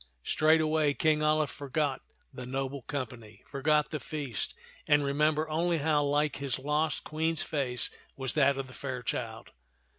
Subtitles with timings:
[0.23, 2.01] Straightway King Alia forgot
[2.33, 4.55] the noble company, forgot the feast,
[4.87, 9.51] and remembered only how like his lost Queen's face was that of the fair child.